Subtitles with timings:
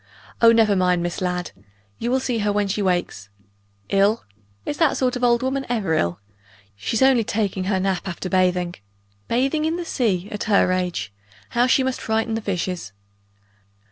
[0.41, 1.51] Oh, never mind Miss Ladd.
[1.99, 3.29] You will see her when she wakes.
[3.89, 4.23] Ill?
[4.65, 6.19] Is that sort of old woman ever ill?
[6.75, 8.73] She's only taking her nap after bathing.
[9.27, 11.13] Bathing in the sea, at her age!
[11.49, 12.93] How she must frighten the fishes!"